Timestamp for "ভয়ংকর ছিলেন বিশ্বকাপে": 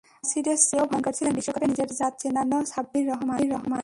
0.89-1.67